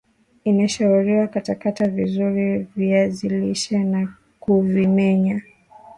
[0.43, 5.41] inashauriwa Katakata vizuri viazi lishe na kuvimenya